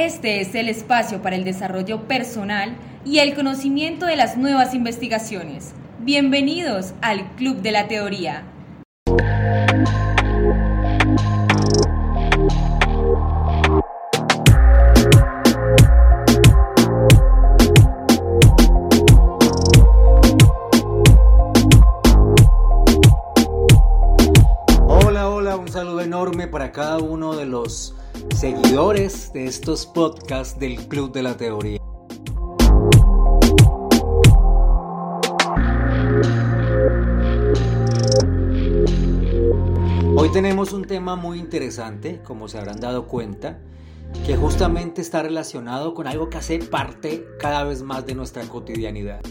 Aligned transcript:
Este 0.00 0.40
es 0.40 0.54
el 0.54 0.68
espacio 0.68 1.22
para 1.22 1.34
el 1.34 1.42
desarrollo 1.42 2.06
personal 2.06 2.76
y 3.04 3.18
el 3.18 3.34
conocimiento 3.34 4.06
de 4.06 4.14
las 4.14 4.36
nuevas 4.36 4.72
investigaciones. 4.72 5.72
Bienvenidos 5.98 6.94
al 7.00 7.28
Club 7.34 7.62
de 7.62 7.72
la 7.72 7.88
Teoría. 7.88 8.44
Para 26.28 26.72
cada 26.72 26.98
uno 26.98 27.34
de 27.34 27.46
los 27.46 27.94
seguidores 28.36 29.32
de 29.32 29.46
estos 29.46 29.86
podcasts 29.86 30.60
del 30.60 30.76
Club 30.86 31.10
de 31.10 31.22
la 31.22 31.36
Teoría. 31.38 31.80
Hoy 40.16 40.30
tenemos 40.32 40.74
un 40.74 40.84
tema 40.84 41.16
muy 41.16 41.38
interesante, 41.38 42.20
como 42.22 42.46
se 42.46 42.58
habrán 42.58 42.78
dado 42.78 43.06
cuenta, 43.06 43.60
que 44.26 44.36
justamente 44.36 45.00
está 45.00 45.22
relacionado 45.22 45.94
con 45.94 46.06
algo 46.06 46.28
que 46.28 46.36
hace 46.36 46.58
parte 46.58 47.26
cada 47.40 47.64
vez 47.64 47.82
más 47.82 48.04
de 48.04 48.14
nuestra 48.14 48.42
cotidianidad. 48.42 49.22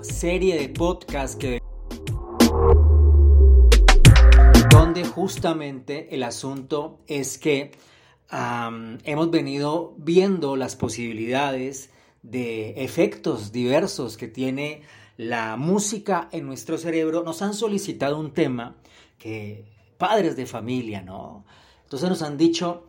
Serie 0.00 0.58
de 0.58 0.68
podcast 0.68 1.38
que 1.38 1.60
donde 4.70 5.04
justamente 5.04 6.14
el 6.14 6.22
asunto 6.22 7.00
es 7.06 7.38
que 7.38 7.72
hemos 8.30 9.30
venido 9.30 9.94
viendo 9.98 10.56
las 10.56 10.76
posibilidades 10.76 11.90
de 12.22 12.82
efectos 12.82 13.52
diversos 13.52 14.16
que 14.16 14.28
tiene 14.28 14.82
la 15.16 15.56
música 15.56 16.28
en 16.32 16.46
nuestro 16.46 16.78
cerebro, 16.78 17.22
nos 17.22 17.42
han 17.42 17.52
solicitado 17.52 18.18
un 18.18 18.32
tema 18.32 18.76
que 19.18 19.66
padres 19.98 20.36
de 20.36 20.46
familia, 20.46 21.02
¿no? 21.02 21.44
Entonces 21.84 22.08
nos 22.08 22.22
han 22.22 22.38
dicho, 22.38 22.88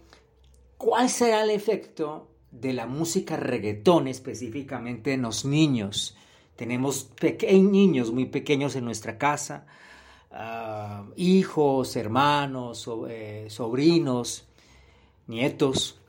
¿cuál 0.77 1.09
será 1.09 1.43
el 1.43 1.49
efecto 1.49 2.29
de 2.51 2.73
la 2.73 2.85
música 2.85 3.35
reggaetón 3.35 4.07
específicamente 4.07 5.13
en 5.13 5.23
los 5.23 5.43
niños? 5.43 6.15
Tenemos 6.55 7.09
niños 7.51 8.11
muy 8.11 8.25
pequeños 8.25 8.75
en 8.75 8.85
nuestra 8.85 9.17
casa, 9.17 9.65
ah, 10.31 11.05
hijos, 11.15 11.95
hermanos, 11.95 12.89
eh, 13.09 13.47
sobrinos, 13.49 14.47
nietos, 15.27 15.99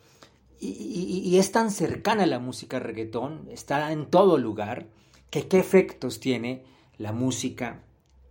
y 0.60 1.36
es 1.36 1.52
tan 1.52 1.70
cercana 1.70 2.24
la 2.24 2.38
música 2.38 2.78
reggaetón, 2.78 3.48
está 3.50 3.92
en 3.92 4.06
todo 4.06 4.38
lugar, 4.38 4.86
que 5.28 5.46
qué 5.46 5.58
efectos 5.58 6.20
tiene 6.20 6.64
la 6.96 7.12
música 7.12 7.82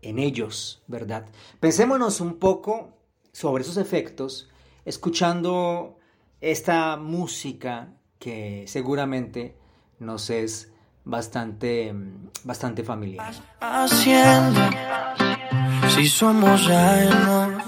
en 0.02 0.19
ellos, 0.19 0.81
¿verdad? 0.88 1.25
Pensémonos 1.59 2.22
un 2.22 2.36
poco 2.36 2.97
sobre 3.31 3.64
esos 3.64 3.78
efectos 3.78 4.50
escuchando 4.86 5.97
esta 6.41 6.97
música 6.97 7.94
que 8.19 8.66
seguramente 8.67 9.58
nos 10.00 10.30
es 10.30 10.72
bastante, 11.05 11.93
mm, 11.93 12.29
bastante 12.43 12.83
familiar. 12.83 13.33
haciendo 13.59 14.61
si 15.95 16.07
somos 16.07 16.67
ajenos 16.69 17.63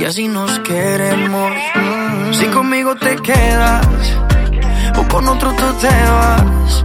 y 0.00 0.04
así 0.04 0.28
nos 0.28 0.58
queremos? 0.60 1.52
Si 2.32 2.46
conmigo 2.46 2.96
te 2.96 3.16
quedas 3.16 3.86
o 4.96 5.02
con 5.08 5.28
otro 5.28 5.52
tú 5.52 5.72
te 5.80 5.88
vas, 5.88 6.82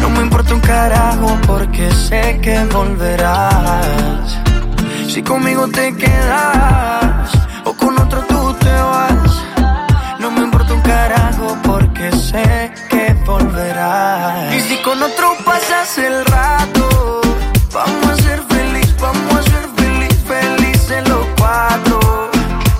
no 0.00 0.10
me 0.10 0.22
importa 0.22 0.54
un 0.54 0.60
carajo 0.60 1.38
porque 1.46 1.90
sé 1.90 2.38
que 2.42 2.58
volverás. 2.66 4.38
Si 5.08 5.22
conmigo 5.22 5.66
te 5.68 5.94
quedas 5.96 7.30
o 7.64 7.72
con 7.74 7.98
otro 7.98 8.20
tú 8.28 8.54
te 8.60 8.72
vas, 8.72 9.42
no 10.20 10.30
me 10.30 10.40
importa 10.40 10.74
un 10.74 10.82
carajo 10.82 11.56
porque 11.64 12.10
sé 12.12 12.72
que 12.90 13.14
volverás. 13.24 14.17
Con 14.98 15.12
otro 15.12 15.36
pasas 15.44 15.96
el 15.98 16.24
rato, 16.24 17.20
vamos 17.72 18.08
a 18.08 18.16
ser 18.16 18.42
feliz, 18.48 18.96
vamos 19.00 19.32
a 19.32 19.42
ser 19.44 19.68
feliz, 19.76 20.14
felices 20.26 21.08
los 21.08 21.24
cuatro. 21.38 22.30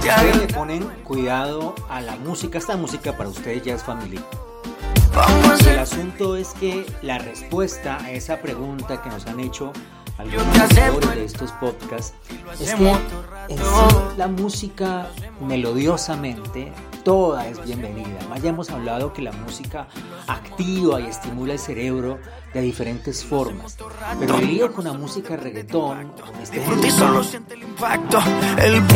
Ya 0.03 0.17
Ustedes 0.17 0.37
le 0.37 0.47
ponen 0.49 0.83
cuidado 1.05 1.77
a 1.89 2.01
la 2.01 2.17
música, 2.17 2.59
esta 2.59 2.77
música 2.77 3.17
para 3.17 3.29
ustedes 3.29 3.63
ya 3.63 3.77
es 3.77 3.85
familiar. 3.85 4.25
vamos 5.15 5.65
El 5.65 5.79
asunto 5.79 6.35
es 6.35 6.49
que 6.55 6.85
la 7.03 7.19
respuesta 7.19 7.99
a 8.03 8.11
esa 8.11 8.39
pregunta 8.39 9.01
que 9.01 9.11
nos 9.11 9.25
han 9.27 9.39
hecho 9.39 9.73
algunos 10.19 11.15
de 11.15 11.25
estos 11.25 11.53
podcasts 11.53 12.15
es 12.59 12.75
que 12.75 12.91
en 13.49 13.59
sí 13.59 13.97
la 14.17 14.27
música 14.27 15.07
melodiosamente 15.41 16.73
toda 17.05 17.47
es 17.49 17.65
bienvenida. 17.65 18.19
Ya 18.43 18.51
hemos 18.51 18.71
hablado 18.71 19.13
que 19.13 19.23
la 19.23 19.33
música 19.33 19.89
activa 20.27 21.01
y 21.01 21.07
estimula 21.07 21.55
el 21.55 21.59
cerebro 21.59 22.19
de 22.55 22.61
diferentes 22.61 23.25
formas. 23.25 23.77
Pero 24.19 24.39
el 24.39 24.47
lío 24.47 24.73
con 24.73 24.85
la 24.85 24.93
música 24.93 25.37
reggaetón, 25.37 26.13
con 26.13 26.41
este 26.41 26.61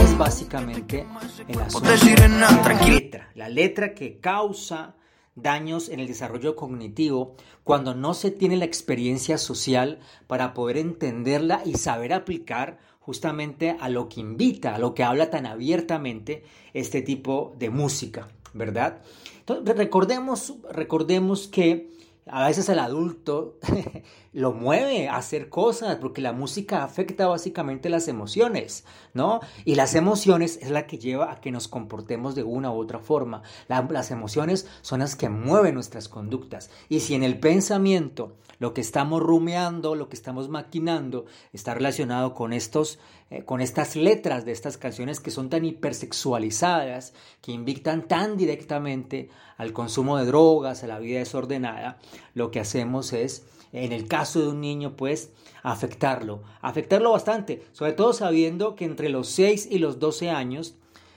es 0.02 0.18
básicamente 0.18 1.06
el 1.48 1.60
asunto 1.60 1.88
de 1.90 2.28
la 2.28 2.86
letra, 2.86 3.30
la 3.34 3.48
letra 3.48 3.94
que 3.94 4.18
causa 4.18 4.94
daños 5.34 5.88
en 5.88 6.00
el 6.00 6.06
desarrollo 6.06 6.56
cognitivo 6.56 7.36
cuando 7.64 7.94
no 7.94 8.12
se 8.14 8.30
tiene 8.30 8.56
la 8.56 8.64
experiencia 8.64 9.38
social 9.38 9.98
para 10.26 10.52
poder 10.52 10.76
entenderla 10.76 11.62
y 11.64 11.74
saber 11.74 12.12
aplicar 12.12 12.78
justamente 13.02 13.76
a 13.78 13.88
lo 13.88 14.08
que 14.08 14.20
invita, 14.20 14.74
a 14.74 14.78
lo 14.78 14.94
que 14.94 15.02
habla 15.02 15.30
tan 15.30 15.46
abiertamente 15.46 16.44
este 16.72 17.02
tipo 17.02 17.54
de 17.58 17.70
música, 17.70 18.28
¿verdad? 18.54 19.02
Entonces, 19.40 19.76
recordemos, 19.76 20.54
recordemos 20.70 21.48
que 21.48 21.90
a 22.26 22.46
veces 22.46 22.68
el 22.68 22.78
adulto 22.78 23.58
lo 24.32 24.52
mueve 24.52 25.08
a 25.08 25.16
hacer 25.16 25.48
cosas 25.48 25.96
porque 25.96 26.20
la 26.20 26.32
música 26.32 26.84
afecta 26.84 27.26
básicamente 27.26 27.88
las 27.90 28.08
emociones, 28.08 28.84
¿no? 29.12 29.40
Y 29.64 29.74
las 29.74 29.94
emociones 29.94 30.58
es 30.62 30.70
la 30.70 30.86
que 30.86 30.98
lleva 30.98 31.32
a 31.32 31.40
que 31.40 31.50
nos 31.50 31.68
comportemos 31.68 32.34
de 32.34 32.44
una 32.44 32.70
u 32.70 32.78
otra 32.80 33.00
forma. 33.00 33.42
La- 33.68 33.86
las 33.90 34.10
emociones 34.10 34.66
son 34.82 35.00
las 35.00 35.16
que 35.16 35.28
mueven 35.28 35.74
nuestras 35.74 36.08
conductas. 36.08 36.70
Y 36.88 37.00
si 37.00 37.14
en 37.14 37.24
el 37.24 37.38
pensamiento 37.40 38.36
lo 38.58 38.72
que 38.72 38.80
estamos 38.80 39.20
rumeando, 39.20 39.96
lo 39.96 40.08
que 40.08 40.14
estamos 40.16 40.48
maquinando, 40.48 41.24
está 41.52 41.74
relacionado 41.74 42.32
con 42.34 42.52
estos, 42.52 43.00
eh, 43.32 43.44
con 43.44 43.60
estas 43.62 43.96
letras 43.96 44.44
de 44.44 44.52
estas 44.52 44.76
canciones 44.76 45.18
que 45.20 45.30
son 45.30 45.48
tan 45.48 45.64
hipersexualizadas, 45.64 47.14
que 47.40 47.52
invitan 47.52 48.06
tan 48.06 48.36
directamente 48.36 49.30
al 49.56 49.72
consumo 49.72 50.18
de 50.18 50.26
drogas, 50.26 50.82
a 50.84 50.86
la 50.86 50.98
vida 50.98 51.18
desordenada, 51.18 51.98
lo 52.34 52.50
que 52.50 52.60
hacemos 52.60 53.12
es, 53.12 53.44
en 53.72 53.92
el 53.92 54.06
caso 54.06 54.40
de 54.40 54.48
un 54.48 54.60
niño, 54.60 54.96
pues, 54.96 55.30
afectarlo, 55.62 56.42
afectarlo 56.60 57.12
bastante, 57.12 57.62
sobre 57.72 57.92
todo 57.92 58.12
sabiendo 58.12 58.74
que 58.74 58.84
entre 58.84 59.08
los 59.08 59.28
6 59.28 59.68
y 59.70 59.78
los 59.78 59.98
12 59.98 60.28
años, 60.30 60.74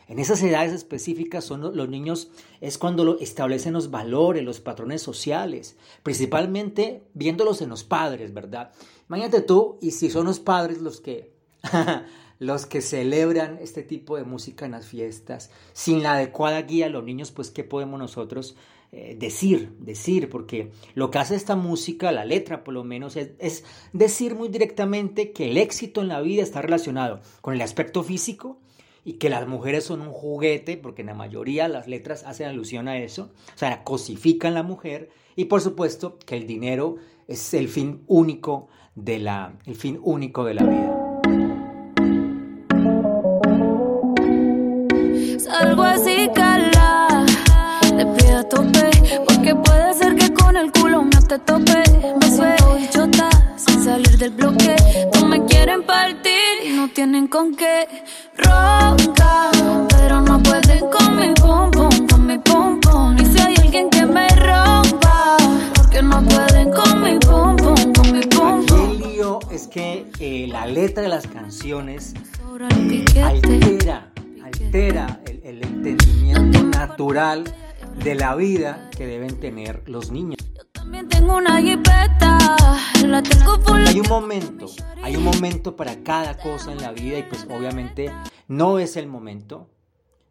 en 0.07 0.19
esas 0.19 0.41
edades 0.43 0.71
específicas 0.71 1.43
son 1.43 1.61
lo- 1.61 1.71
los 1.71 1.89
niños, 1.89 2.29
es 2.61 2.77
cuando 2.77 3.03
lo 3.03 3.19
establecen 3.19 3.73
los 3.73 3.89
valores, 3.89 4.43
los 4.43 4.61
patrones 4.61 5.01
sociales, 5.01 5.75
principalmente 6.03 7.03
viéndolos 7.13 7.61
en 7.61 7.69
los 7.69 7.83
padres, 7.83 8.33
¿verdad? 8.33 8.71
Imagínate 9.09 9.41
tú, 9.41 9.77
y 9.81 9.91
si 9.91 10.09
son 10.09 10.27
los 10.27 10.39
padres 10.39 10.79
los 10.81 11.01
que, 11.01 11.34
los 12.39 12.65
que 12.65 12.81
celebran 12.81 13.59
este 13.61 13.83
tipo 13.83 14.17
de 14.17 14.23
música 14.23 14.65
en 14.65 14.71
las 14.71 14.87
fiestas, 14.87 15.51
sin 15.73 16.03
la 16.03 16.13
adecuada 16.13 16.61
guía 16.63 16.89
los 16.89 17.03
niños, 17.03 17.31
pues 17.31 17.51
¿qué 17.51 17.63
podemos 17.63 17.99
nosotros 17.99 18.55
eh, 18.91 19.15
decir? 19.17 19.73
Decir, 19.79 20.29
porque 20.29 20.71
lo 20.93 21.11
que 21.11 21.19
hace 21.19 21.35
esta 21.35 21.55
música, 21.55 22.11
la 22.11 22.25
letra 22.25 22.63
por 22.63 22.73
lo 22.73 22.83
menos, 22.83 23.15
es, 23.15 23.63
decir 23.93 24.35
muy 24.35 24.49
directamente 24.49 25.31
que 25.31 25.49
el 25.49 25.57
éxito 25.57 26.01
en 26.01 26.09
la 26.09 26.21
vida 26.21 26.43
está 26.43 26.61
relacionado 26.61 27.21
con 27.41 27.53
el 27.53 27.61
aspecto 27.61 28.03
físico, 28.03 28.59
y 29.07 29.13
que 29.13 29.29
las 29.29 29.47
mujeres 29.47 29.83
son 29.83 30.01
un 30.01 30.09
juguete, 30.09 30.77
porque 30.77 31.01
en 31.01 31.07
la 31.07 31.13
mayoría 31.13 31.67
las 31.67 31.87
letras 31.87 32.23
hacen 32.23 32.47
alusión 32.47 32.87
a 32.87 32.97
eso, 32.97 33.29
o 33.53 33.57
sea, 33.57 33.83
cosifican 33.83 34.55
la 34.55 34.63
mujer, 34.63 35.09
y 35.35 35.45
por 35.45 35.61
supuesto 35.61 36.17
que 36.25 36.35
el 36.35 36.47
dinero 36.47 36.95
es 37.27 37.53
el 37.53 37.67
fin 37.67 38.01
único 38.07 38.67
de 38.95 39.19
la, 39.19 39.59
el 39.65 39.75
fin 39.75 39.99
único 40.01 40.43
de 40.43 40.53
la 40.55 40.63
vida. 40.63 41.04
Tienen 57.05 57.27
con 57.27 57.55
qué. 57.55 57.87
Ronca, 58.35 59.51
pero 59.89 60.21
no 60.21 60.41
pueden 60.41 60.79
con 60.89 61.15
mi 61.15 61.33
pum 61.35 61.69
pum, 61.69 62.07
con 62.07 62.25
mi 62.25 62.37
pum 62.39 62.79
pum. 62.79 63.15
Y 63.19 63.25
si 63.25 63.39
hay 63.41 63.55
alguien 63.61 63.91
que 63.91 64.07
me 64.07 64.27
rompa, 64.29 65.37
porque 65.75 66.01
no 66.01 66.23
pueden 66.23 66.71
con 66.71 67.03
mi 67.03 67.19
pum 67.19 67.55
pum, 67.57 67.93
con 67.93 68.11
mi 68.11 68.21
pum 68.21 68.65
pum. 68.65 68.91
El 68.91 68.99
lío 68.99 69.39
es 69.51 69.67
que 69.67 70.07
eh, 70.19 70.47
la 70.47 70.65
letra 70.65 71.03
de 71.03 71.09
las 71.09 71.27
canciones 71.27 72.15
altera, 73.23 74.11
altera 74.43 75.21
el, 75.27 75.41
el 75.43 75.63
entendimiento 75.63 76.63
natural 76.63 77.43
de 78.03 78.15
la 78.15 78.33
vida 78.33 78.89
que 78.97 79.05
deben 79.05 79.39
tener 79.39 79.83
los 79.85 80.09
niños. 80.09 80.37
Hay 83.89 83.99
un 83.99 84.07
momento, 84.07 84.67
hay 85.01 85.15
un 85.15 85.23
momento 85.23 85.75
para 85.75 86.03
cada 86.03 86.37
cosa 86.37 86.71
en 86.71 86.81
la 86.81 86.91
vida 86.91 87.19
y 87.19 87.23
pues 87.23 87.45
obviamente 87.49 88.11
no 88.47 88.79
es 88.79 88.95
el 88.97 89.07
momento, 89.07 89.69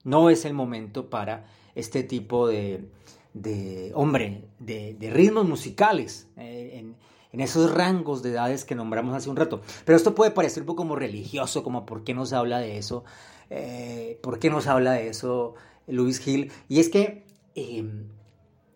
no 0.05 0.31
es 0.31 0.45
el 0.45 0.55
momento 0.55 1.11
para 1.11 1.47
este 1.75 2.03
tipo 2.03 2.47
de, 2.49 2.89
de 3.33 3.93
hombre, 3.95 4.45
de, 4.59 4.97
ritmos 5.12 5.47
musicales. 5.47 6.29
Eh, 6.37 6.73
en, 6.75 6.97
en 7.35 7.41
esos 7.41 7.75
rangos 7.75 8.23
de 8.23 8.31
edades 8.31 8.65
que 8.65 8.77
nombramos 8.77 9.12
hace 9.12 9.29
un 9.29 9.35
rato. 9.35 9.61
Pero 9.85 9.97
esto 9.97 10.15
puede 10.15 10.31
parecer 10.31 10.62
un 10.62 10.67
poco 10.69 10.83
como 10.83 10.95
religioso, 10.95 11.65
como 11.65 11.85
por 11.85 12.05
qué 12.05 12.15
nos 12.15 12.33
habla 12.33 12.61
de 12.61 12.79
eso, 12.79 13.05
eh, 13.51 14.21
por 14.23 14.39
qué 14.39 14.51
nos 14.51 14.69
habla 14.69 14.93
de 14.93 15.09
eso 15.09 15.56
Luis 15.89 16.21
Gil. 16.21 16.53
Y 16.69 16.79
es 16.79 16.89
que 16.89 17.25
em, 17.56 18.06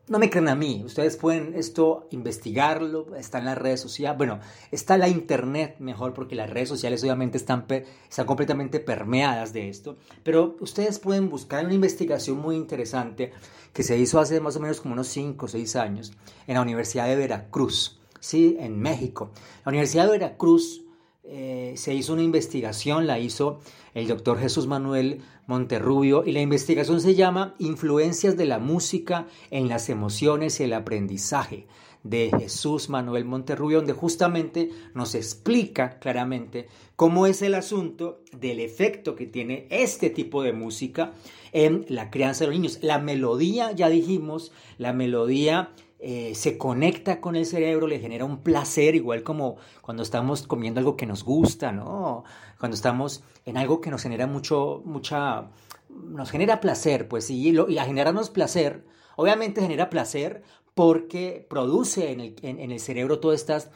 no 0.08 0.18
me 0.18 0.30
crean 0.30 0.48
a 0.48 0.54
mí, 0.54 0.82
ustedes 0.84 1.16
pueden 1.16 1.54
esto 1.54 2.06
investigarlo, 2.10 3.14
está 3.16 3.38
en 3.38 3.44
las 3.46 3.58
redes 3.58 3.80
sociales, 3.80 4.18
bueno, 4.18 4.40
está 4.70 4.96
la 4.96 5.08
internet 5.08 5.76
mejor 5.78 6.14
porque 6.14 6.34
las 6.34 6.50
redes 6.50 6.68
sociales 6.68 7.02
obviamente 7.02 7.38
están, 7.38 7.66
están 7.68 8.26
completamente 8.26 8.80
permeadas 8.80 9.52
de 9.52 9.68
esto, 9.68 9.96
pero 10.22 10.56
ustedes 10.60 10.98
pueden 10.98 11.28
buscar 11.28 11.64
una 11.64 11.74
investigación 11.74 12.38
muy 12.38 12.56
interesante 12.56 13.32
que 13.72 13.82
se 13.82 13.98
hizo 13.98 14.18
hace 14.18 14.40
más 14.40 14.56
o 14.56 14.60
menos 14.60 14.80
como 14.80 14.94
unos 14.94 15.08
5 15.08 15.44
o 15.44 15.48
6 15.48 15.76
años 15.76 16.12
en 16.46 16.54
la 16.54 16.62
Universidad 16.62 17.06
de 17.06 17.16
Veracruz. 17.16 17.98
¿sí? 18.20 18.56
en 18.58 18.80
México. 18.80 19.30
La 19.64 19.70
Universidad 19.70 20.06
de 20.06 20.12
Veracruz 20.12 20.82
eh, 21.30 21.74
se 21.76 21.94
hizo 21.94 22.14
una 22.14 22.22
investigación, 22.22 23.06
la 23.06 23.18
hizo 23.18 23.60
el 23.92 24.08
doctor 24.08 24.38
Jesús 24.38 24.66
Manuel 24.66 25.20
Monterrubio, 25.46 26.24
y 26.24 26.32
la 26.32 26.40
investigación 26.40 27.02
se 27.02 27.14
llama 27.14 27.54
Influencias 27.58 28.36
de 28.38 28.46
la 28.46 28.58
música 28.58 29.26
en 29.50 29.68
las 29.68 29.90
emociones 29.90 30.58
y 30.58 30.64
el 30.64 30.72
aprendizaje 30.72 31.66
de 32.02 32.30
Jesús 32.38 32.88
Manuel 32.88 33.26
Monterrubio, 33.26 33.78
donde 33.78 33.92
justamente 33.92 34.70
nos 34.94 35.14
explica 35.14 35.98
claramente 35.98 36.68
cómo 36.96 37.26
es 37.26 37.42
el 37.42 37.54
asunto 37.54 38.22
del 38.32 38.60
efecto 38.60 39.14
que 39.14 39.26
tiene 39.26 39.66
este 39.70 40.08
tipo 40.08 40.42
de 40.42 40.54
música 40.54 41.12
en 41.52 41.84
la 41.88 42.10
crianza 42.10 42.44
de 42.44 42.46
los 42.46 42.56
niños. 42.56 42.78
La 42.80 42.98
melodía, 42.98 43.72
ya 43.72 43.90
dijimos, 43.90 44.52
la 44.78 44.94
melodía 44.94 45.72
eh, 46.00 46.34
se 46.34 46.58
conecta 46.58 47.20
con 47.20 47.34
el 47.34 47.44
cerebro, 47.44 47.86
le 47.86 47.98
genera 47.98 48.24
un 48.24 48.38
placer, 48.42 48.94
igual 48.94 49.22
como 49.22 49.56
cuando 49.82 50.02
estamos 50.02 50.46
comiendo 50.46 50.78
algo 50.78 50.96
que 50.96 51.06
nos 51.06 51.24
gusta, 51.24 51.72
¿no? 51.72 52.24
Cuando 52.58 52.76
estamos 52.76 53.24
en 53.44 53.56
algo 53.56 53.80
que 53.80 53.90
nos 53.90 54.02
genera 54.02 54.26
mucho, 54.26 54.82
mucha, 54.84 55.50
nos 55.88 56.30
genera 56.30 56.60
placer, 56.60 57.08
pues, 57.08 57.30
y, 57.30 57.50
y 57.50 57.78
a 57.78 57.84
generarnos 57.84 58.30
placer, 58.30 58.84
obviamente 59.16 59.60
genera 59.60 59.90
placer 59.90 60.42
porque 60.78 61.44
produce 61.50 62.12
en 62.12 62.20
el, 62.20 62.36
en, 62.42 62.70
el 62.70 62.78
cerebro 62.78 63.18
todo 63.18 63.32
estas, 63.32 63.68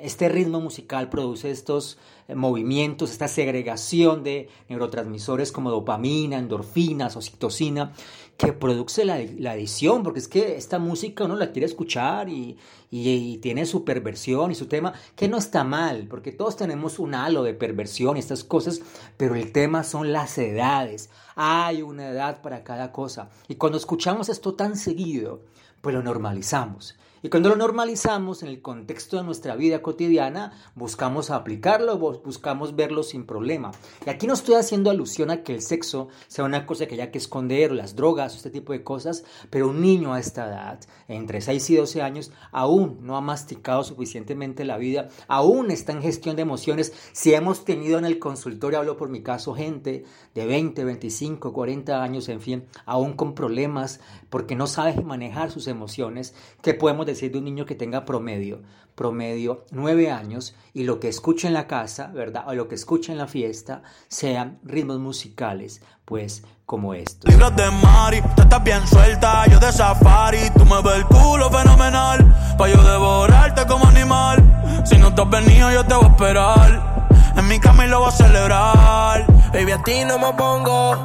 este 0.00 0.30
ritmo 0.30 0.58
musical, 0.58 1.10
produce 1.10 1.50
estos 1.50 1.98
eh, 2.28 2.34
movimientos, 2.34 3.10
esta 3.10 3.28
segregación 3.28 4.24
de 4.24 4.48
neurotransmisores 4.70 5.52
como 5.52 5.70
dopamina, 5.70 6.38
endorfinas, 6.38 7.18
oxitocina, 7.18 7.92
que 8.38 8.54
produce 8.54 9.04
la, 9.04 9.18
la 9.36 9.54
edición, 9.54 10.02
porque 10.02 10.20
es 10.20 10.26
que 10.26 10.56
esta 10.56 10.78
música 10.78 11.24
uno 11.24 11.36
la 11.36 11.52
quiere 11.52 11.66
escuchar 11.66 12.30
y, 12.30 12.56
y, 12.90 13.36
tiene 13.42 13.66
su 13.66 13.84
perversión 13.84 14.50
y 14.50 14.54
su 14.54 14.64
tema, 14.64 14.94
que 15.16 15.28
no 15.28 15.36
está 15.36 15.62
mal, 15.62 16.06
porque 16.08 16.32
todos 16.32 16.56
tenemos 16.56 16.98
un 16.98 17.14
halo 17.14 17.42
de 17.42 17.52
perversión 17.52 18.16
y 18.16 18.20
estas 18.20 18.44
cosas, 18.44 18.80
pero 19.18 19.34
el 19.34 19.52
tema 19.52 19.84
son 19.84 20.10
las 20.10 20.38
edades. 20.38 21.10
Hay 21.36 21.82
una 21.82 22.08
edad 22.08 22.40
para 22.40 22.64
cada 22.64 22.92
cosa. 22.92 23.28
Y 23.46 23.56
cuando 23.56 23.76
escuchamos 23.76 24.30
esto 24.30 24.54
tan 24.54 24.78
seguido, 24.78 25.42
pues 25.84 25.94
lo 25.94 26.02
normalizamos. 26.14 26.94
Y 27.24 27.30
cuando 27.30 27.48
lo 27.48 27.56
normalizamos 27.56 28.42
en 28.42 28.50
el 28.50 28.60
contexto 28.60 29.16
de 29.16 29.22
nuestra 29.22 29.56
vida 29.56 29.80
cotidiana, 29.80 30.52
buscamos 30.74 31.30
aplicarlo, 31.30 31.96
buscamos 31.96 32.76
verlo 32.76 33.02
sin 33.02 33.24
problema. 33.24 33.70
Y 34.04 34.10
aquí 34.10 34.26
no 34.26 34.34
estoy 34.34 34.56
haciendo 34.56 34.90
alusión 34.90 35.30
a 35.30 35.42
que 35.42 35.54
el 35.54 35.62
sexo 35.62 36.08
sea 36.28 36.44
una 36.44 36.66
cosa 36.66 36.84
que 36.84 36.96
haya 36.96 37.10
que 37.10 37.16
esconder, 37.16 37.72
o 37.72 37.74
las 37.74 37.96
drogas, 37.96 38.34
o 38.34 38.36
este 38.36 38.50
tipo 38.50 38.74
de 38.74 38.84
cosas, 38.84 39.24
pero 39.48 39.70
un 39.70 39.80
niño 39.80 40.12
a 40.12 40.20
esta 40.20 40.48
edad, 40.48 40.80
entre 41.08 41.40
6 41.40 41.70
y 41.70 41.76
12 41.76 42.02
años, 42.02 42.30
aún 42.52 42.98
no 43.00 43.16
ha 43.16 43.22
masticado 43.22 43.84
suficientemente 43.84 44.66
la 44.66 44.76
vida, 44.76 45.08
aún 45.26 45.70
está 45.70 45.92
en 45.92 46.02
gestión 46.02 46.36
de 46.36 46.42
emociones. 46.42 46.92
Si 47.12 47.32
hemos 47.32 47.64
tenido 47.64 47.96
en 47.96 48.04
el 48.04 48.18
consultorio, 48.18 48.80
hablo 48.80 48.98
por 48.98 49.08
mi 49.08 49.22
caso, 49.22 49.54
gente 49.54 50.04
de 50.34 50.44
20, 50.44 50.84
25, 50.84 51.54
40 51.54 52.02
años, 52.02 52.28
en 52.28 52.42
fin, 52.42 52.64
aún 52.84 53.14
con 53.14 53.34
problemas 53.34 54.00
porque 54.28 54.56
no 54.56 54.66
sabe 54.66 55.00
manejar 55.00 55.50
sus 55.50 55.68
emociones, 55.68 56.34
¿qué 56.60 56.74
podemos 56.74 57.06
decir? 57.06 57.13
Decir 57.14 57.32
de 57.32 57.38
un 57.38 57.44
niño 57.44 57.66
que 57.66 57.74
tenga 57.74 58.04
promedio, 58.04 58.62
promedio 58.94 59.64
nueve 59.70 60.10
años 60.10 60.54
y 60.72 60.84
lo 60.84 61.00
que 61.00 61.08
escucha 61.08 61.48
en 61.48 61.54
la 61.54 61.66
casa, 61.66 62.08
¿verdad? 62.08 62.44
O 62.46 62.54
lo 62.54 62.68
que 62.68 62.74
escucha 62.74 63.12
en 63.12 63.18
la 63.18 63.26
fiesta 63.26 63.82
sean 64.08 64.58
ritmos 64.62 64.98
musicales, 65.00 65.82
pues 66.04 66.44
como 66.66 66.94
estos. 66.94 67.30
Libros 67.30 67.54
de 67.56 67.70
Mari, 67.70 68.22
tú 68.36 68.42
estás 68.42 68.64
bien 68.64 68.86
suelta, 68.86 69.46
yo 69.46 69.58
de 69.58 69.72
safari, 69.72 70.50
tú 70.56 70.64
me 70.64 70.80
ves 70.82 70.96
el 70.96 71.04
culo 71.06 71.50
fenomenal, 71.50 72.56
pa' 72.56 72.68
yo 72.68 72.82
devorarte 72.82 73.66
como 73.66 73.86
animal. 73.86 74.82
Si 74.84 74.96
no 74.96 75.14
te 75.14 75.22
has 75.22 75.30
venido, 75.30 75.70
yo 75.72 75.84
te 75.84 75.94
voy 75.94 76.04
a 76.04 76.08
esperar. 76.08 77.08
En 77.36 77.48
mi 77.48 77.58
cama 77.58 77.84
y 77.84 77.88
lo 77.88 78.00
voy 78.00 78.08
a 78.08 78.12
celebrar. 78.12 79.26
Baby, 79.52 79.72
a 79.72 79.82
ti 79.82 80.04
no 80.04 80.18
me 80.18 80.32
pongo, 80.34 80.96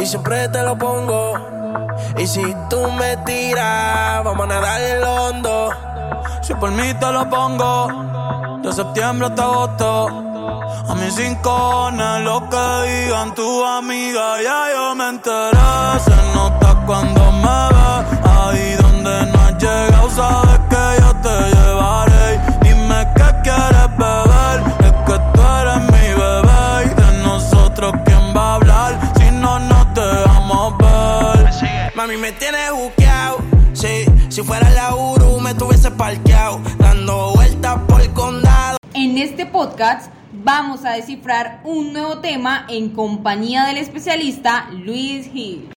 y 0.00 0.06
siempre 0.06 0.48
te 0.48 0.62
lo 0.62 0.76
pongo. 0.78 1.57
Y 2.18 2.26
si 2.26 2.42
tú 2.70 2.90
me 2.92 3.16
tiras, 3.18 4.24
vamos 4.24 4.44
a 4.44 4.46
nadar 4.46 4.80
el 4.80 5.02
hondo. 5.02 5.70
Si 6.42 6.54
por 6.54 6.70
mí 6.70 6.94
te 6.94 7.12
lo 7.12 7.28
pongo, 7.28 8.60
de 8.62 8.72
septiembre 8.72 9.26
hasta 9.28 9.42
agosto. 9.42 10.08
A 10.88 10.94
mis 10.94 11.14
cinco 11.14 11.90
lo 12.24 12.48
que 12.48 12.66
digan 12.88 13.34
tu 13.34 13.64
amiga, 13.64 14.42
ya 14.42 14.60
yo 14.74 14.94
me 14.94 15.08
enteré. 15.08 16.00
Se 16.04 16.16
nota 16.34 16.74
cuando 16.86 17.32
me 17.32 17.58
ve, 17.74 17.90
ahí 18.30 18.76
donde 18.80 19.32
no 19.32 19.38
has 19.40 19.58
llegado, 19.58 20.10
sabes 20.10 20.60
que 20.70 21.02
yo 21.02 21.10
te 21.24 21.36
llevaré. 21.54 22.40
Dime 22.62 23.06
qué 23.16 23.28
quieres 23.42 23.90
beber, 23.98 24.87
me 32.20 32.32
tienes 32.32 32.72
buqueado. 32.72 33.38
Sí, 33.72 34.04
si 34.28 34.42
fuera 34.42 34.68
la 34.70 34.94
Uru, 34.94 35.40
me 35.40 35.54
tuviese 35.54 35.90
parqueado. 35.90 36.60
Dando 36.78 37.32
vueltas 37.34 37.78
por 37.86 38.00
el 38.00 38.12
condado. 38.12 38.76
En 38.94 39.18
este 39.18 39.46
podcast 39.46 40.12
vamos 40.32 40.84
a 40.84 40.92
descifrar 40.92 41.60
un 41.64 41.92
nuevo 41.92 42.18
tema 42.18 42.66
en 42.68 42.90
compañía 42.90 43.66
del 43.66 43.76
especialista 43.76 44.68
Luis 44.72 45.30
Gil. 45.30 45.72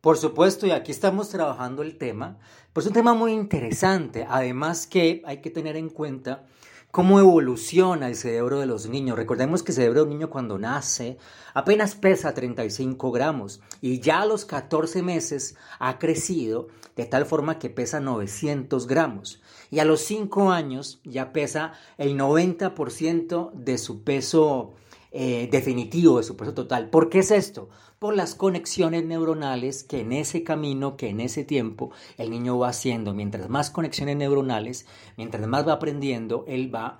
Por 0.00 0.16
supuesto, 0.16 0.66
y 0.66 0.70
aquí 0.70 0.90
estamos 0.90 1.28
trabajando 1.28 1.82
el 1.82 1.98
tema, 1.98 2.38
pues 2.72 2.86
un 2.86 2.92
tema 2.92 3.14
muy 3.14 3.32
interesante, 3.32 4.26
además 4.28 4.86
que 4.86 5.22
hay 5.26 5.40
que 5.40 5.50
tener 5.50 5.76
en 5.76 5.90
cuenta 5.90 6.44
cómo 6.92 7.18
evoluciona 7.18 8.06
el 8.06 8.16
cerebro 8.16 8.60
de 8.60 8.66
los 8.66 8.86
niños. 8.86 9.16
Recordemos 9.16 9.62
que 9.62 9.72
el 9.72 9.76
cerebro 9.76 10.00
de 10.00 10.04
un 10.04 10.10
niño 10.10 10.30
cuando 10.30 10.58
nace 10.58 11.16
apenas 11.54 11.94
pesa 11.94 12.34
35 12.34 13.10
gramos 13.10 13.62
y 13.80 14.00
ya 14.00 14.20
a 14.20 14.26
los 14.26 14.44
14 14.44 15.02
meses 15.02 15.56
ha 15.78 15.98
crecido 15.98 16.68
de 16.94 17.06
tal 17.06 17.24
forma 17.24 17.58
que 17.58 17.70
pesa 17.70 17.98
900 17.98 18.86
gramos 18.86 19.40
y 19.70 19.78
a 19.78 19.86
los 19.86 20.02
5 20.02 20.52
años 20.52 21.00
ya 21.02 21.32
pesa 21.32 21.72
el 21.96 22.14
90% 22.14 23.52
de 23.54 23.78
su 23.78 24.04
peso 24.04 24.74
eh, 25.12 25.48
definitivo, 25.50 26.18
de 26.18 26.24
su 26.24 26.36
peso 26.36 26.54
total. 26.54 26.90
¿Por 26.90 27.08
qué 27.08 27.20
es 27.20 27.30
esto? 27.30 27.68
por 28.02 28.16
las 28.16 28.34
conexiones 28.34 29.04
neuronales 29.04 29.84
que 29.84 30.00
en 30.00 30.10
ese 30.10 30.42
camino, 30.42 30.96
que 30.96 31.08
en 31.10 31.20
ese 31.20 31.44
tiempo 31.44 31.92
el 32.18 32.30
niño 32.30 32.58
va 32.58 32.70
haciendo. 32.70 33.14
Mientras 33.14 33.48
más 33.48 33.70
conexiones 33.70 34.16
neuronales, 34.16 34.86
mientras 35.16 35.46
más 35.46 35.68
va 35.68 35.74
aprendiendo, 35.74 36.44
él 36.48 36.74
va, 36.74 36.98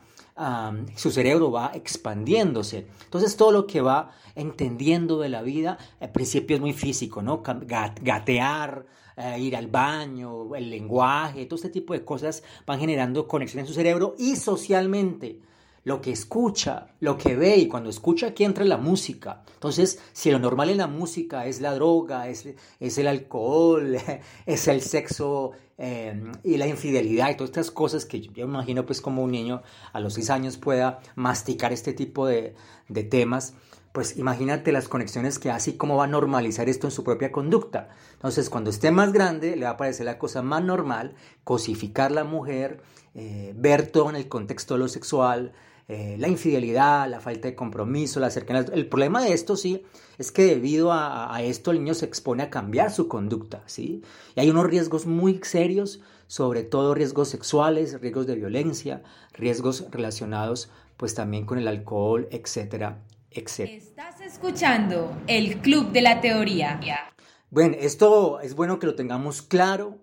su 0.95 1.11
cerebro 1.11 1.50
va 1.50 1.73
expandiéndose. 1.75 2.87
Entonces 3.02 3.37
todo 3.37 3.50
lo 3.50 3.66
que 3.66 3.81
va 3.81 4.12
entendiendo 4.37 5.19
de 5.19 5.28
la 5.28 5.42
vida, 5.42 5.76
al 5.99 6.12
principio 6.12 6.54
es 6.54 6.62
muy 6.62 6.73
físico, 6.73 7.21
¿no? 7.21 7.42
Gatear, 7.42 8.87
eh, 9.16 9.40
ir 9.40 9.57
al 9.57 9.66
baño, 9.66 10.54
el 10.54 10.71
lenguaje, 10.71 11.47
todo 11.47 11.57
este 11.57 11.71
tipo 11.71 11.95
de 11.95 12.04
cosas 12.04 12.45
van 12.64 12.78
generando 12.78 13.26
conexión 13.26 13.62
en 13.62 13.66
su 13.66 13.75
cerebro 13.75 14.14
y 14.21 14.37
socialmente 14.37 15.40
lo 15.85 16.01
que 16.01 16.12
escucha, 16.12 16.89
lo 17.01 17.19
que 17.19 17.37
ve 17.37 17.57
y 17.57 17.69
cuando 17.69 17.91
escucha 17.91 18.29
aquí 18.29 18.45
entra 18.45 18.65
la 18.65 18.77
música. 18.77 19.43
Entonces, 19.55 19.99
si 20.12 20.31
lo 20.31 20.39
normal 20.39 20.71
en 20.71 20.79
la 20.79 20.87
música 20.87 21.47
es 21.47 21.61
la 21.61 21.75
droga, 21.75 22.29
es, 22.29 22.49
es 22.79 22.99
el 22.99 23.09
alcohol, 23.09 23.97
es 24.47 24.69
el 24.69 24.81
sexo 24.81 25.53
eh, 25.79 26.23
y 26.45 26.57
la 26.57 26.69
infidelidad 26.69 27.31
y 27.31 27.35
todas 27.35 27.51
estas 27.51 27.71
cosas 27.71 28.05
que 28.05 28.21
yo, 28.21 28.45
imagino 28.45 28.87
pues 28.87 29.01
como 29.01 29.23
un 29.23 29.33
niño 29.33 29.62
a 29.93 30.01
los 30.01 30.15
seis 30.15 30.31
años 30.31 30.57
pueda 30.57 31.01
masticar 31.17 31.73
este 31.73 31.93
tipo 31.93 32.27
de, 32.27 32.55
de 32.89 33.03
temas, 33.03 33.55
pues 33.93 34.17
imagínate 34.17 34.73
las 34.73 34.89
conexiones 34.89 35.39
que 35.39 35.51
hace 35.51 35.73
y 35.73 35.77
cómo 35.77 35.97
va 35.97 36.05
a 36.05 36.09
normalizar 36.09 36.69
esto 36.69 36.87
en 36.87 36.93
su 36.93 37.05
propia 37.05 37.31
conducta. 37.31 37.91
Entonces, 38.15 38.49
cuando 38.49 38.71
esté 38.71 38.91
más 38.91 39.12
grande, 39.12 39.57
le 39.57 39.65
va 39.65 39.73
a 39.73 39.77
parecer 39.77 40.07
la 40.07 40.19
cosa 40.19 40.41
más 40.41 40.65
normal 40.65 41.15
cosificar 41.45 42.11
la 42.11 42.25
mujer, 42.25 42.83
eh, 43.15 43.53
ver 43.55 43.89
todo 43.89 44.09
en 44.09 44.17
el 44.17 44.29
contexto 44.29 44.75
de 44.75 44.81
lo 44.81 44.89
sexual, 44.89 45.53
eh, 45.89 46.17
la 46.19 46.29
infidelidad, 46.29 47.09
la 47.09 47.21
falta 47.21 47.49
de 47.49 47.55
compromiso, 47.55 48.21
la 48.21 48.31
cercanía. 48.31 48.65
El 48.73 48.87
problema 48.87 49.23
de 49.23 49.33
esto, 49.33 49.57
sí, 49.57 49.83
es 50.19 50.33
que 50.33 50.45
debido 50.45 50.93
a, 50.93 51.35
a, 51.35 51.43
esto 51.43 51.71
el 51.71 51.79
niño 51.79 51.95
se 51.95 52.07
expone 52.07 52.43
a 52.43 52.51
cambiar 52.51 52.91
su 52.91 53.09
conducta, 53.09 53.62
¿sí? 53.67 54.03
Y 54.35 54.41
hay 54.41 54.51
unos 54.51 54.67
riesgos 54.67 55.07
muy 55.07 55.41
serios, 55.43 56.01
sobre 56.27 56.62
todo 56.62 56.95
riesgos 56.95 57.29
sexuales, 57.29 58.01
riesgos 58.01 58.27
de 58.27 58.37
violencia, 58.37 59.03
riesgos 59.33 59.87
relacionados 59.91 60.71
pues 60.97 61.15
también 61.15 61.47
con 61.47 61.59
el 61.59 61.67
alcohol, 61.67 62.29
etcétera, 62.31 63.03
Estás 63.35 64.21
escuchando 64.21 65.17
el 65.27 65.62
Club 65.62 65.91
de 65.91 66.03
la 66.03 66.21
Teoría. 66.21 66.79
Bueno, 67.49 67.77
esto 67.81 68.41
es 68.41 68.55
bueno 68.55 68.79
que 68.79 68.87
lo 68.87 68.95
tengamos 68.95 69.41
claro 69.41 69.99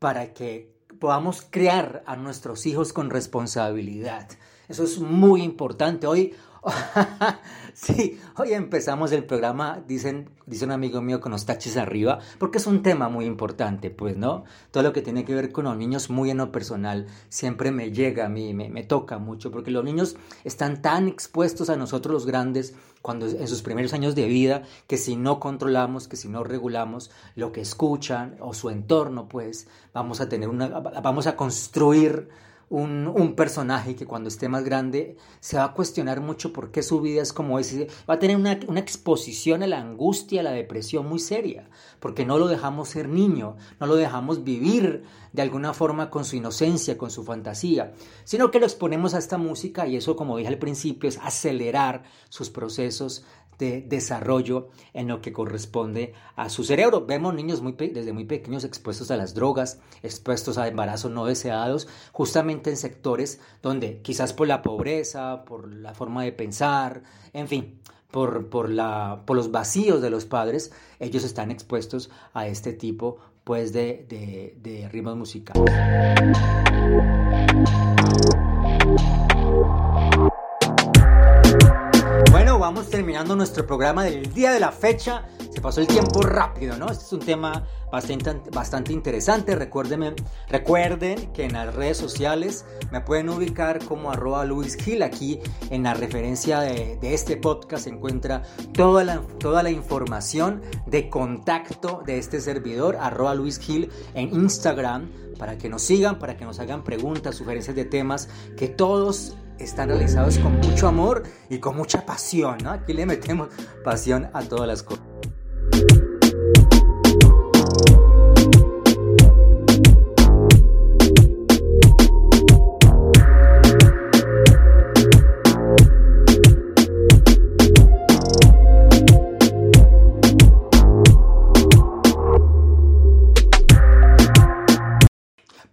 para 0.00 0.34
que 0.34 0.74
podamos 0.98 1.46
crear 1.48 2.02
a 2.06 2.16
nuestros 2.16 2.66
hijos 2.66 2.92
con 2.92 3.10
responsabilidad. 3.10 4.28
Eso 4.72 4.84
es 4.84 4.98
muy 5.00 5.42
importante. 5.42 6.06
Hoy, 6.06 6.32
sí, 7.74 8.18
hoy 8.38 8.54
empezamos 8.54 9.12
el 9.12 9.24
programa, 9.24 9.84
dicen, 9.86 10.30
dice 10.46 10.64
un 10.64 10.70
amigo 10.70 11.02
mío 11.02 11.20
con 11.20 11.32
los 11.32 11.44
taches 11.44 11.76
arriba, 11.76 12.20
porque 12.38 12.56
es 12.56 12.66
un 12.66 12.82
tema 12.82 13.10
muy 13.10 13.26
importante, 13.26 13.90
pues, 13.90 14.16
¿no? 14.16 14.44
Todo 14.70 14.82
lo 14.82 14.94
que 14.94 15.02
tiene 15.02 15.26
que 15.26 15.34
ver 15.34 15.52
con 15.52 15.66
los 15.66 15.76
niños, 15.76 16.08
muy 16.08 16.30
en 16.30 16.38
lo 16.38 16.50
personal, 16.50 17.06
siempre 17.28 17.70
me 17.70 17.92
llega 17.92 18.24
a 18.24 18.28
mí, 18.30 18.54
me, 18.54 18.70
me 18.70 18.82
toca 18.82 19.18
mucho, 19.18 19.50
porque 19.50 19.70
los 19.70 19.84
niños 19.84 20.16
están 20.42 20.80
tan 20.80 21.06
expuestos 21.06 21.68
a 21.68 21.76
nosotros 21.76 22.14
los 22.14 22.24
grandes 22.24 22.74
cuando 23.02 23.26
en 23.26 23.48
sus 23.48 23.60
primeros 23.60 23.92
años 23.92 24.14
de 24.14 24.26
vida, 24.26 24.62
que 24.86 24.96
si 24.96 25.16
no 25.16 25.38
controlamos, 25.38 26.08
que 26.08 26.16
si 26.16 26.28
no 26.28 26.44
regulamos 26.44 27.10
lo 27.34 27.52
que 27.52 27.60
escuchan 27.60 28.38
o 28.40 28.54
su 28.54 28.70
entorno, 28.70 29.28
pues 29.28 29.68
vamos 29.92 30.22
a 30.22 30.30
tener 30.30 30.48
una, 30.48 30.68
vamos 30.68 31.26
a 31.26 31.36
construir 31.36 32.30
un, 32.72 33.34
personaje 33.36 33.94
que 33.94 34.06
cuando 34.06 34.28
esté 34.28 34.48
más 34.48 34.64
grande 34.64 35.16
se 35.40 35.58
va 35.58 35.64
a 35.64 35.72
cuestionar 35.74 36.20
mucho 36.20 36.52
por 36.52 36.70
qué 36.70 36.82
su 36.82 37.00
vida 37.00 37.22
es 37.22 37.32
como 37.32 37.58
es. 37.58 37.74
Va 38.08 38.14
a 38.14 38.18
tener 38.18 38.36
una, 38.36 38.58
una, 38.66 38.80
exposición 38.80 39.62
a 39.62 39.66
la 39.66 39.80
angustia, 39.80 40.40
a 40.40 40.44
la 40.44 40.52
depresión 40.52 41.06
muy 41.06 41.18
seria, 41.18 41.68
porque 42.00 42.24
no 42.24 42.38
lo 42.38 42.48
dejamos 42.48 42.88
ser 42.88 43.08
niño, 43.08 43.56
no 43.78 43.86
lo 43.86 43.96
dejamos 43.96 44.42
vivir 44.44 45.04
de 45.32 45.42
alguna 45.42 45.74
forma 45.74 46.10
con 46.10 46.24
su 46.24 46.36
inocencia, 46.36 46.96
con 46.96 47.10
su 47.10 47.24
fantasía, 47.24 47.92
sino 48.24 48.50
que 48.50 48.58
lo 48.58 48.66
exponemos 48.66 49.14
a 49.14 49.18
esta 49.18 49.38
música 49.38 49.86
y 49.86 49.96
eso, 49.96 50.16
como 50.16 50.36
dije 50.36 50.48
al 50.48 50.58
principio, 50.58 51.08
es 51.08 51.18
acelerar 51.18 52.04
sus 52.28 52.48
procesos 52.50 53.24
de 53.62 53.80
desarrollo 53.80 54.70
en 54.92 55.06
lo 55.06 55.20
que 55.20 55.32
corresponde 55.32 56.14
a 56.34 56.48
su 56.48 56.64
cerebro. 56.64 57.06
Vemos 57.06 57.32
niños 57.32 57.62
muy 57.62 57.72
desde 57.72 58.12
muy 58.12 58.24
pequeños 58.24 58.64
expuestos 58.64 59.12
a 59.12 59.16
las 59.16 59.34
drogas, 59.34 59.80
expuestos 60.02 60.58
a 60.58 60.66
embarazos 60.66 61.12
no 61.12 61.26
deseados, 61.26 61.86
justamente 62.10 62.70
en 62.70 62.76
sectores 62.76 63.40
donde 63.62 64.02
quizás 64.02 64.32
por 64.32 64.48
la 64.48 64.62
pobreza, 64.62 65.44
por 65.44 65.72
la 65.72 65.94
forma 65.94 66.24
de 66.24 66.32
pensar, 66.32 67.04
en 67.32 67.46
fin, 67.46 67.78
por, 68.10 68.48
por, 68.48 68.68
la, 68.68 69.22
por 69.26 69.36
los 69.36 69.52
vacíos 69.52 70.02
de 70.02 70.10
los 70.10 70.24
padres, 70.24 70.72
ellos 70.98 71.22
están 71.22 71.52
expuestos 71.52 72.10
a 72.34 72.48
este 72.48 72.72
tipo 72.72 73.18
pues, 73.44 73.72
de, 73.72 74.04
de, 74.08 74.56
de 74.60 74.88
ritmos 74.88 75.16
musicales. 75.16 75.72
Terminando 82.80 83.36
nuestro 83.36 83.66
programa 83.66 84.04
del 84.04 84.32
día 84.32 84.50
de 84.52 84.58
la 84.58 84.72
fecha. 84.72 85.26
Se 85.50 85.60
pasó 85.60 85.80
el 85.80 85.86
tiempo 85.86 86.22
rápido, 86.22 86.76
¿no? 86.78 86.86
Este 86.86 87.04
es 87.04 87.12
un 87.12 87.20
tema 87.20 87.66
bastante, 87.90 88.50
bastante 88.50 88.92
interesante. 88.92 89.54
Recuérdenme, 89.54 90.14
recuerden 90.48 91.32
que 91.32 91.44
en 91.44 91.52
las 91.52 91.74
redes 91.74 91.98
sociales 91.98 92.64
me 92.90 93.02
pueden 93.02 93.28
ubicar 93.28 93.84
como 93.84 94.10
arroba 94.10 94.44
Luis 94.46 94.76
Gil. 94.76 95.02
Aquí 95.02 95.40
en 95.70 95.82
la 95.82 95.92
referencia 95.92 96.60
de, 96.60 96.96
de, 96.96 97.14
este 97.14 97.36
podcast 97.36 97.84
se 97.84 97.90
encuentra 97.90 98.42
toda 98.72 99.04
la, 99.04 99.20
toda 99.38 99.62
la 99.62 99.70
información 99.70 100.62
de 100.86 101.10
contacto 101.10 102.02
de 102.06 102.18
este 102.18 102.40
servidor, 102.40 102.96
arroba 102.96 103.34
Luis 103.34 103.58
Gil 103.58 103.90
en 104.14 104.34
Instagram, 104.34 105.10
para 105.38 105.58
que 105.58 105.68
nos 105.68 105.82
sigan, 105.82 106.18
para 106.18 106.36
que 106.36 106.44
nos 106.44 106.58
hagan 106.58 106.84
preguntas, 106.84 107.36
sugerencias 107.36 107.76
de 107.76 107.84
temas 107.84 108.28
que 108.56 108.68
todos 108.68 109.36
están 109.64 109.88
realizados 109.88 110.38
con 110.38 110.56
mucho 110.60 110.88
amor 110.88 111.22
y 111.48 111.58
con 111.58 111.76
mucha 111.76 112.04
pasión, 112.04 112.58
¿no? 112.62 112.70
Aquí 112.70 112.92
le 112.92 113.06
metemos 113.06 113.48
pasión 113.84 114.28
a 114.32 114.42
todas 114.42 114.66
las 114.66 114.82
cosas. 114.82 115.04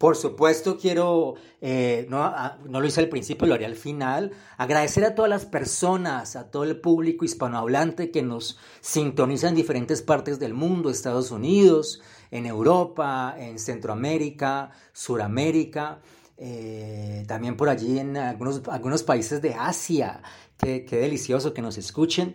Por 0.09 0.17
supuesto, 0.17 0.75
quiero, 0.75 1.35
eh, 1.61 2.07
no, 2.09 2.33
no, 2.67 2.81
lo 2.81 2.87
hice 2.87 2.99
al 2.99 3.09
principio, 3.09 3.45
lo 3.45 3.53
haré 3.53 3.67
al 3.67 3.75
final, 3.75 4.31
agradecer 4.57 5.05
a 5.05 5.13
todas 5.13 5.29
las 5.29 5.45
personas, 5.45 6.35
a 6.35 6.49
todo 6.49 6.63
el 6.63 6.81
público 6.81 7.25
hispanohablante 7.25 8.09
que 8.09 8.23
nos 8.23 8.57
sintoniza 8.81 9.49
en 9.49 9.53
diferentes 9.53 10.01
partes 10.01 10.39
del 10.39 10.55
mundo, 10.55 10.89
Estados 10.89 11.29
Unidos, 11.29 12.01
en 12.31 12.47
Europa, 12.47 13.35
en 13.37 13.59
Centroamérica, 13.59 14.71
Suramérica, 14.93 15.99
eh, 16.37 17.23
también 17.27 17.55
por 17.55 17.69
allí 17.69 17.99
en 17.99 18.17
algunos, 18.17 18.63
algunos 18.67 19.03
países 19.03 19.43
de 19.43 19.53
Asia. 19.53 20.23
Qué 20.57 20.87
delicioso 20.89 21.53
que 21.53 21.61
nos 21.61 21.77
escuchen. 21.77 22.33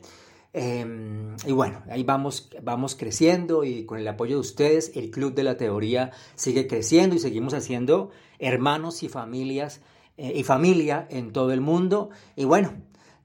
Eh, 0.57 0.87
y 1.47 1.53
bueno, 1.53 1.83
ahí 1.91 2.05
vamos, 2.05 2.49
vamos 2.63 2.95
creciendo 2.95 3.65
y 3.65 3.85
con 3.85 3.99
el 3.99 4.07
apoyo 4.07 4.37
de 4.37 4.41
ustedes 4.41 4.93
el 4.95 5.11
Club 5.11 5.35
de 5.35 5.43
la 5.43 5.57
Teoría 5.57 6.13
sigue 6.37 6.69
creciendo 6.69 7.17
y 7.17 7.19
seguimos 7.19 7.55
haciendo 7.55 8.11
hermanos 8.39 9.03
y 9.03 9.09
familias 9.09 9.81
eh, 10.17 10.33
y 10.37 10.45
familia 10.45 11.07
en 11.11 11.33
todo 11.33 11.53
el 11.53 11.61
mundo. 11.61 12.11
Y 12.37 12.45
bueno, 12.45 12.73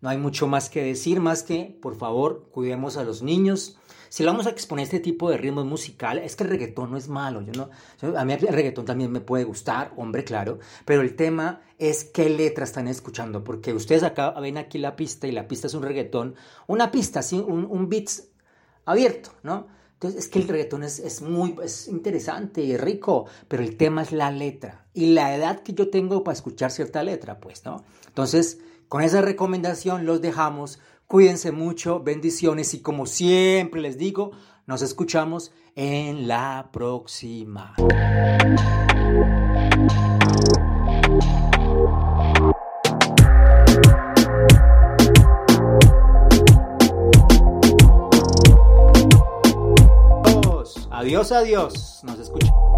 no 0.02 0.10
hay 0.10 0.18
mucho 0.18 0.48
más 0.48 0.70
que 0.70 0.84
decir, 0.84 1.20
más 1.20 1.44
que 1.44 1.78
por 1.82 1.96
favor 1.96 2.50
cuidemos 2.52 2.98
a 2.98 3.04
los 3.04 3.22
niños, 3.22 3.78
si 4.10 4.24
lo 4.24 4.32
vamos 4.32 4.48
a 4.48 4.50
exponer 4.50 4.84
este 4.84 5.00
tipo 5.00 5.30
de 5.30 5.38
ritmos 5.38 5.66
musicales, 5.66 6.26
es 6.26 6.36
que 6.36 6.44
el 6.44 6.50
reggaetón 6.50 6.92
no 6.92 6.98
es 6.98 7.08
malo. 7.08 7.42
Yo 7.42 7.54
no, 7.54 8.18
a 8.18 8.26
mí 8.26 8.34
el 8.34 8.40
reggaetón 8.48 8.86
también 8.86 9.12
me 9.12 9.22
puede 9.22 9.44
gustar, 9.44 9.94
hombre, 9.98 10.24
claro, 10.24 10.60
pero 10.86 11.02
el 11.02 11.16
tema 11.16 11.62
es 11.78 12.04
qué 12.04 12.30
letras 12.30 12.70
están 12.70 12.88
escuchando, 12.88 13.44
porque 13.44 13.74
ustedes 13.74 14.04
acá 14.04 14.32
ven 14.40 14.58
aquí 14.58 14.78
la 14.78 14.96
pista 14.96 15.28
y 15.28 15.32
la 15.32 15.48
pista 15.48 15.68
es 15.68 15.74
un 15.74 15.84
reggaetón, 15.84 16.36
una 16.68 16.92
pista, 16.92 17.22
¿sí? 17.22 17.40
un, 17.40 17.66
un 17.66 17.88
beat 17.88 18.10
abierto, 18.86 19.32
¿no? 19.44 19.68
Entonces, 19.94 20.26
es 20.26 20.30
que 20.30 20.40
el 20.40 20.48
reggaetón 20.48 20.84
es, 20.84 21.00
es, 21.00 21.22
muy 21.22 21.56
es 21.62 21.90
interesante 21.90 22.62
y 22.62 22.78
rico, 22.78 23.26
pero 23.50 23.64
el 23.64 23.76
tema 23.76 24.02
es 24.02 24.14
la 24.14 24.32
letra 24.32 24.86
y 24.94 25.08
la 25.08 25.36
edad 25.36 25.60
que 25.62 25.74
yo 25.74 25.90
tengo 25.90 26.24
para 26.24 26.34
escuchar 26.34 26.72
cierta 26.72 27.04
letra, 27.04 27.40
pues, 27.42 27.66
¿no? 27.66 27.84
Entonces, 28.08 28.60
con 28.88 29.04
esa 29.04 29.22
recomendación 29.22 30.06
los 30.06 30.22
dejamos 30.22 30.80
Cuídense 31.10 31.52
mucho, 31.52 32.02
bendiciones 32.02 32.76
y 32.76 32.84
como 32.84 33.08
siempre 33.08 33.82
les 33.82 33.98
digo, 33.98 34.30
nos 34.68 34.84
escuchamos 34.84 35.52
en 35.76 36.28
la 36.28 36.70
próxima. 36.72 37.74
Adiós, 50.92 51.32
adiós. 51.32 52.04
Nos 52.04 52.20
escuchamos. 52.20 52.69